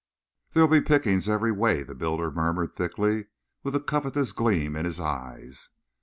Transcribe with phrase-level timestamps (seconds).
[0.53, 3.27] "There'll be pickings every way," the builder murmured thickly,
[3.61, 5.69] with a covetous gleam in his eyes.